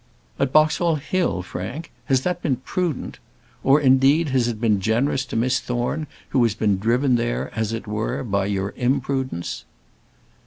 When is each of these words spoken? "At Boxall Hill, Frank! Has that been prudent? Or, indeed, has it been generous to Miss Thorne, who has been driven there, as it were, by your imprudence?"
"At 0.39 0.51
Boxall 0.51 0.95
Hill, 0.95 1.43
Frank! 1.43 1.91
Has 2.05 2.21
that 2.21 2.41
been 2.41 2.55
prudent? 2.55 3.19
Or, 3.63 3.79
indeed, 3.79 4.29
has 4.29 4.47
it 4.47 4.59
been 4.59 4.81
generous 4.81 5.25
to 5.25 5.35
Miss 5.35 5.59
Thorne, 5.59 6.07
who 6.29 6.41
has 6.41 6.55
been 6.55 6.79
driven 6.79 7.17
there, 7.17 7.51
as 7.53 7.71
it 7.71 7.85
were, 7.85 8.23
by 8.23 8.47
your 8.47 8.73
imprudence?" 8.77 9.63